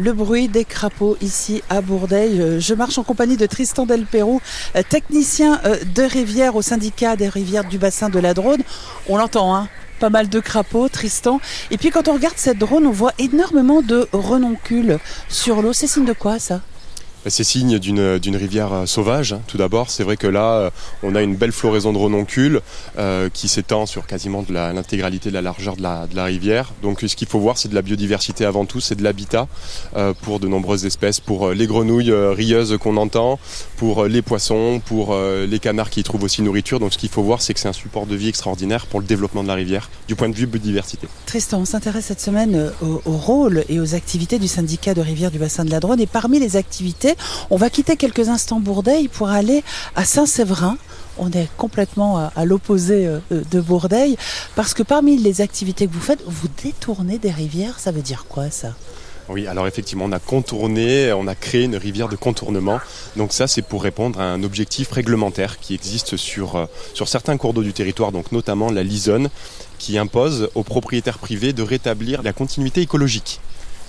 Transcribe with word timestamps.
le 0.00 0.14
bruit 0.14 0.48
des 0.48 0.64
crapauds 0.64 1.18
ici 1.20 1.62
à 1.68 1.82
Bourdeil. 1.82 2.40
Euh, 2.40 2.58
je 2.58 2.74
marche 2.74 2.96
en 2.96 3.02
compagnie 3.02 3.36
de 3.36 3.44
Tristan 3.44 3.84
Del 3.84 4.06
euh, 4.14 4.82
technicien 4.88 5.60
euh, 5.64 5.76
de 5.94 6.02
rivière 6.02 6.56
au 6.56 6.62
syndicat 6.62 7.16
des 7.16 7.28
rivières 7.28 7.64
du 7.64 7.76
bassin 7.76 8.08
de 8.08 8.18
la 8.18 8.32
Drône. 8.32 8.62
On 9.08 9.18
l'entend, 9.18 9.54
hein 9.54 9.68
pas 9.98 10.08
mal 10.08 10.30
de 10.30 10.40
crapauds, 10.40 10.88
Tristan. 10.88 11.40
Et 11.70 11.76
puis 11.76 11.90
quand 11.90 12.08
on 12.08 12.14
regarde 12.14 12.38
cette 12.38 12.56
drone, 12.56 12.86
on 12.86 12.90
voit 12.90 13.12
énormément 13.18 13.82
de 13.82 14.08
renoncules 14.12 14.98
sur 15.28 15.60
l'eau. 15.60 15.74
C'est 15.74 15.86
signe 15.86 16.06
de 16.06 16.14
quoi 16.14 16.38
ça? 16.38 16.62
C'est 17.26 17.44
signe 17.44 17.78
d'une 17.78 18.36
rivière 18.36 18.72
euh, 18.72 18.86
sauvage, 18.86 19.34
hein, 19.34 19.42
tout 19.46 19.58
d'abord. 19.58 19.90
C'est 19.90 20.04
vrai 20.04 20.16
que 20.16 20.26
là, 20.26 20.54
euh, 20.54 20.70
on 21.02 21.14
a 21.14 21.22
une 21.22 21.36
belle 21.36 21.52
floraison 21.52 21.92
de 21.92 21.98
renoncules 21.98 22.60
euh, 22.98 23.28
qui 23.28 23.48
s'étend 23.48 23.86
sur 23.86 24.06
quasiment 24.06 24.44
l'intégralité 24.48 25.28
de, 25.28 25.34
la 25.34 25.42
largeur 25.42 25.76
de 25.76 25.82
la, 25.82 26.06
de 26.06 26.16
la 26.16 26.24
rivière. 26.24 26.72
Donc 26.82 27.00
ce 27.06 27.14
qu'il 27.14 27.28
faut 27.28 27.40
voir, 27.40 27.58
c'est 27.58 27.68
de 27.68 27.74
la 27.74 27.82
biodiversité 27.82 28.44
avant 28.44 28.64
tout, 28.64 28.80
c'est 28.80 28.94
de 28.94 29.02
l'habitat 29.02 29.48
pour 30.22 30.40
de 30.40 30.48
nombreuses 30.48 30.86
espèces, 30.86 31.20
pour 31.20 31.50
les 31.50 31.66
grenouilles 31.66 32.12
rieuses 32.12 32.78
qu'on 32.78 32.96
entend, 32.96 33.38
pour 33.80 34.04
les 34.04 34.20
poissons, 34.20 34.82
pour 34.84 35.16
les 35.16 35.58
canards 35.58 35.88
qui 35.88 36.00
y 36.00 36.02
trouvent 36.02 36.22
aussi 36.22 36.42
nourriture. 36.42 36.80
Donc 36.80 36.92
ce 36.92 36.98
qu'il 36.98 37.08
faut 37.08 37.22
voir, 37.22 37.40
c'est 37.40 37.54
que 37.54 37.60
c'est 37.60 37.68
un 37.68 37.72
support 37.72 38.04
de 38.04 38.14
vie 38.14 38.28
extraordinaire 38.28 38.84
pour 38.84 39.00
le 39.00 39.06
développement 39.06 39.42
de 39.42 39.48
la 39.48 39.54
rivière, 39.54 39.88
du 40.06 40.14
point 40.14 40.28
de 40.28 40.34
vue 40.34 40.46
biodiversité. 40.46 41.08
Tristan, 41.24 41.60
on 41.60 41.64
s'intéresse 41.64 42.04
cette 42.04 42.20
semaine 42.20 42.72
au, 42.82 43.00
au 43.06 43.16
rôle 43.16 43.64
et 43.70 43.80
aux 43.80 43.94
activités 43.94 44.38
du 44.38 44.48
syndicat 44.48 44.92
de 44.92 45.00
rivière 45.00 45.30
du 45.30 45.38
bassin 45.38 45.64
de 45.64 45.70
la 45.70 45.80
Drône. 45.80 45.98
Et 45.98 46.06
parmi 46.06 46.38
les 46.38 46.56
activités, 46.56 47.14
on 47.48 47.56
va 47.56 47.70
quitter 47.70 47.96
quelques 47.96 48.28
instants 48.28 48.60
Bourdeil 48.60 49.08
pour 49.08 49.30
aller 49.30 49.64
à 49.96 50.04
Saint-Séverin. 50.04 50.76
On 51.16 51.30
est 51.30 51.48
complètement 51.56 52.30
à, 52.36 52.44
l'opposé 52.44 53.06
euh, 53.06 53.20
de 53.30 53.60
Bourdeil 53.62 54.18
parce 54.56 54.74
que 54.74 54.82
parmi 54.82 55.16
les 55.16 55.40
activités 55.40 55.86
que 55.86 55.92
vous 55.94 56.00
faites, 56.00 56.22
vous 56.26 56.48
détournez 56.62 57.16
des 57.16 57.30
rivières. 57.30 57.78
Ça 57.78 57.92
veut 57.92 58.02
dire 58.02 58.26
quoi 58.28 58.50
ça? 58.50 58.74
Oui, 59.32 59.46
alors 59.46 59.66
effectivement, 59.66 60.04
on 60.04 60.12
a 60.12 60.18
contourné, 60.18 61.12
on 61.12 61.26
a 61.26 61.34
créé 61.34 61.64
une 61.64 61.76
rivière 61.76 62.08
de 62.08 62.16
contournement. 62.16 62.80
Donc 63.16 63.32
ça, 63.32 63.46
c'est 63.46 63.62
pour 63.62 63.82
répondre 63.82 64.20
à 64.20 64.24
un 64.24 64.42
objectif 64.42 64.90
réglementaire 64.90 65.58
qui 65.58 65.74
existe 65.74 66.16
sur, 66.16 66.56
euh, 66.56 66.66
certains 67.06 67.36
cours 67.36 67.52
d'eau 67.54 67.62
du 67.62 67.72
territoire, 67.72 68.12
donc 68.12 68.32
notamment 68.32 68.70
la 68.70 68.82
Lisonne, 68.82 69.30
qui 69.78 69.98
impose 69.98 70.50
aux 70.54 70.62
propriétaires 70.62 71.18
privés 71.18 71.52
de 71.52 71.62
rétablir 71.62 72.22
la 72.22 72.32
continuité 72.32 72.82
écologique. 72.82 73.40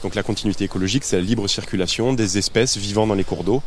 Donc 0.03 0.16
la 0.16 0.23
continuité 0.23 0.63
écologique, 0.63 1.03
c'est 1.03 1.17
la 1.17 1.21
libre 1.21 1.47
circulation 1.47 2.13
des 2.13 2.38
espèces 2.38 2.77
vivant 2.77 3.05
dans 3.07 3.13
les 3.13 3.23
cours 3.23 3.44
d'eau, 3.44 3.61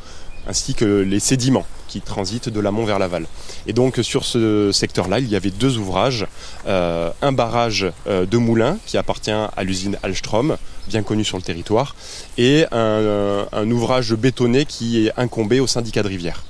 ainsi 0.47 0.75
que 0.75 0.85
les 0.85 1.21
sédiments 1.21 1.67
qui 1.89 2.01
transitent 2.01 2.49
de 2.49 2.61
l'amont 2.61 2.85
vers 2.85 2.99
l'aval. 2.99 3.27
Et 3.67 3.73
donc 3.73 4.01
sur 4.03 4.25
ce 4.25 4.73
secteur-là, 4.73 5.21
il 5.21 5.29
y 5.29 5.37
avait 5.37 5.51
deux 5.51 5.79
ouvrages. 5.79 6.27
Euh, 6.67 7.11
un 7.23 7.33
barrage 7.33 7.87
euh, 8.07 8.27
de 8.27 8.37
moulins 8.37 8.79
qui 8.87 8.97
appartient 8.97 9.31
à 9.31 9.63
l'usine 9.63 9.97
Alstrom, 10.03 10.57
bien 10.89 11.03
connue 11.03 11.25
sur 11.25 11.37
le 11.37 11.43
territoire, 11.43 11.95
et 12.37 12.67
un, 12.73 13.47
un 13.53 13.71
ouvrage 13.71 14.15
bétonné 14.15 14.65
qui 14.65 15.07
est 15.07 15.13
incombé 15.17 15.61
au 15.61 15.67
syndicat 15.67 16.03
de 16.03 16.09
rivière. 16.09 16.43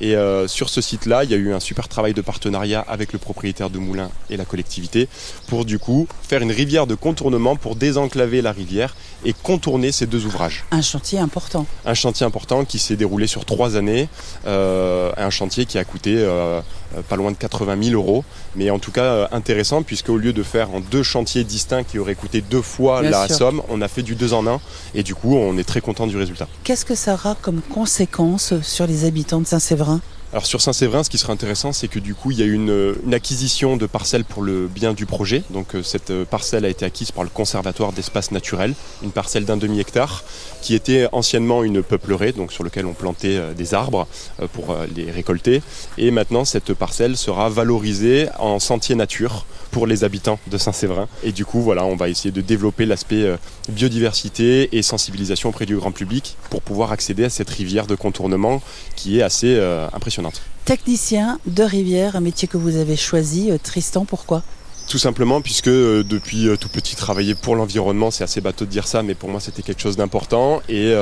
Et 0.00 0.14
euh, 0.14 0.46
sur 0.46 0.68
ce 0.68 0.80
site-là, 0.80 1.24
il 1.24 1.30
y 1.30 1.34
a 1.34 1.36
eu 1.36 1.52
un 1.52 1.60
super 1.60 1.88
travail 1.88 2.14
de 2.14 2.20
partenariat 2.20 2.80
avec 2.80 3.12
le 3.12 3.18
propriétaire 3.18 3.70
de 3.70 3.78
moulin 3.78 4.10
et 4.30 4.36
la 4.36 4.44
collectivité 4.44 5.08
pour 5.46 5.64
du 5.64 5.78
coup 5.78 6.06
faire 6.22 6.42
une 6.42 6.52
rivière 6.52 6.86
de 6.86 6.94
contournement 6.94 7.56
pour 7.56 7.76
désenclaver 7.76 8.42
la 8.42 8.52
rivière 8.52 8.94
et 9.24 9.32
contourner 9.32 9.92
ces 9.92 10.06
deux 10.06 10.26
ouvrages. 10.26 10.64
Un 10.70 10.82
chantier 10.82 11.18
important. 11.18 11.66
Un 11.84 11.94
chantier 11.94 12.24
important 12.24 12.64
qui 12.64 12.78
s'est 12.78 12.96
déroulé 12.96 13.26
sur 13.26 13.44
trois 13.44 13.76
années, 13.76 14.08
euh, 14.46 15.10
un 15.16 15.30
chantier 15.30 15.66
qui 15.66 15.78
a 15.78 15.84
coûté 15.84 16.14
euh, 16.16 16.60
pas 17.08 17.16
loin 17.16 17.30
de 17.30 17.36
80 17.36 17.82
000 17.82 17.94
euros, 17.94 18.24
mais 18.56 18.70
en 18.70 18.78
tout 18.78 18.92
cas 18.92 19.28
intéressant 19.32 19.82
puisque 19.82 20.08
au 20.08 20.16
lieu 20.16 20.32
de 20.32 20.42
faire 20.42 20.74
en 20.74 20.80
deux 20.80 21.02
chantiers 21.02 21.44
distincts 21.44 21.84
qui 21.84 21.98
auraient 21.98 22.14
coûté 22.14 22.40
deux 22.40 22.62
fois 22.62 23.02
la 23.02 23.28
somme, 23.28 23.62
on 23.68 23.80
a 23.80 23.88
fait 23.88 24.02
du 24.02 24.14
deux 24.14 24.32
en 24.32 24.46
un. 24.46 24.60
Et 24.94 25.02
du 25.02 25.14
coup 25.14 25.36
on 25.36 25.56
est 25.58 25.64
très 25.64 25.80
content 25.80 26.06
du 26.06 26.16
résultat. 26.16 26.48
Qu'est-ce 26.64 26.84
que 26.84 26.94
ça 26.94 27.14
aura 27.14 27.36
comme 27.40 27.60
conséquence 27.60 28.54
sur 28.62 28.86
les 28.86 29.04
habitants 29.04 29.40
de 29.40 29.46
Saint-Séverin? 29.46 30.00
Alors 30.30 30.44
sur 30.44 30.60
Saint-Séverin, 30.60 31.04
ce 31.04 31.08
qui 31.08 31.16
serait 31.16 31.32
intéressant, 31.32 31.72
c'est 31.72 31.88
que 31.88 31.98
du 31.98 32.14
coup, 32.14 32.32
il 32.32 32.38
y 32.38 32.42
a 32.42 32.44
eu 32.44 32.52
une, 32.52 33.14
acquisition 33.14 33.78
de 33.78 33.86
parcelles 33.86 34.26
pour 34.26 34.42
le 34.42 34.66
bien 34.66 34.92
du 34.92 35.06
projet. 35.06 35.42
Donc 35.48 35.74
euh, 35.74 35.82
cette 35.82 36.10
euh, 36.10 36.26
parcelle 36.26 36.66
a 36.66 36.68
été 36.68 36.84
acquise 36.84 37.12
par 37.12 37.24
le 37.24 37.30
Conservatoire 37.30 37.92
d'espaces 37.92 38.30
naturels, 38.30 38.74
une 39.02 39.10
parcelle 39.10 39.46
d'un 39.46 39.56
demi-hectare, 39.56 40.24
qui 40.60 40.74
était 40.74 41.08
anciennement 41.12 41.64
une 41.64 41.82
peuplerée, 41.82 42.32
donc 42.32 42.52
sur 42.52 42.62
laquelle 42.62 42.84
on 42.84 42.92
plantait 42.92 43.38
euh, 43.38 43.54
des 43.54 43.72
arbres 43.72 44.06
pour 44.52 44.76
les 44.94 45.10
récolter. 45.10 45.62
Et 45.96 46.10
maintenant, 46.10 46.44
cette 46.44 46.74
parcelle 46.74 47.16
sera 47.16 47.48
valorisée 47.48 48.28
en 48.38 48.58
sentier 48.58 48.94
nature 48.94 49.46
pour 49.70 49.86
les 49.86 50.04
habitants 50.04 50.38
de 50.50 50.58
Saint-Séverin. 50.58 51.08
Et 51.22 51.32
du 51.32 51.46
coup, 51.46 51.62
voilà, 51.62 51.84
on 51.86 51.96
va 51.96 52.10
essayer 52.10 52.30
de 52.30 52.40
développer 52.42 52.84
l'aspect 52.84 53.26
biodiversité 53.68 54.76
et 54.76 54.82
sensibilisation 54.82 55.48
auprès 55.48 55.66
du 55.66 55.76
grand 55.76 55.92
public 55.92 56.36
pour 56.50 56.62
pouvoir 56.62 56.92
accéder 56.92 57.24
à 57.24 57.30
cette 57.30 57.50
rivière 57.50 57.86
de 57.86 57.94
contournement 57.94 58.62
qui 58.96 59.18
est 59.18 59.22
assez 59.22 59.58
impressionnante. 59.92 60.17
Technicien 60.64 61.38
de 61.46 61.62
rivière, 61.62 62.16
un 62.16 62.20
métier 62.20 62.46
que 62.48 62.58
vous 62.58 62.76
avez 62.76 62.96
choisi. 62.96 63.50
Euh, 63.50 63.56
Tristan, 63.62 64.04
pourquoi? 64.04 64.42
Tout 64.86 64.98
simplement 64.98 65.42
puisque 65.42 65.68
euh, 65.68 66.02
depuis 66.02 66.48
euh, 66.48 66.56
tout 66.56 66.68
petit 66.68 66.96
travailler 66.96 67.34
pour 67.34 67.56
l'environnement, 67.56 68.10
c'est 68.10 68.24
assez 68.24 68.40
bateau 68.40 68.64
de 68.64 68.70
dire 68.70 68.86
ça, 68.86 69.02
mais 69.02 69.14
pour 69.14 69.28
moi 69.28 69.40
c'était 69.40 69.62
quelque 69.62 69.80
chose 69.80 69.96
d'important. 69.96 70.60
Et 70.68 70.94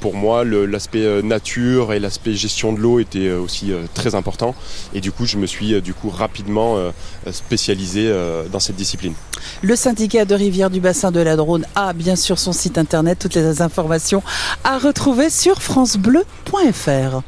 pour 0.00 0.14
moi 0.14 0.44
l'aspect 0.44 1.22
nature 1.22 1.92
et 1.92 2.00
l'aspect 2.00 2.34
gestion 2.34 2.72
de 2.72 2.80
l'eau 2.80 2.98
était 2.98 3.30
aussi 3.30 3.72
très 3.94 4.14
important. 4.14 4.54
Et 4.92 5.00
du 5.00 5.12
coup 5.12 5.24
je 5.24 5.36
me 5.38 5.46
suis 5.46 5.80
du 5.80 5.94
coup 5.94 6.10
rapidement 6.10 6.78
spécialisé 7.30 8.12
dans 8.50 8.60
cette 8.60 8.76
discipline. 8.76 9.14
Le 9.62 9.76
syndicat 9.76 10.24
de 10.24 10.34
rivière 10.34 10.70
du 10.70 10.80
bassin 10.80 11.10
de 11.10 11.20
la 11.20 11.36
Drône 11.36 11.64
a 11.74 11.92
bien 11.92 12.16
sûr 12.16 12.38
son 12.38 12.52
site 12.52 12.78
internet, 12.78 13.18
toutes 13.20 13.34
les 13.34 13.62
informations 13.62 14.22
à 14.64 14.78
retrouver 14.78 15.30
sur 15.30 15.62
francebleu.fr. 15.62 17.22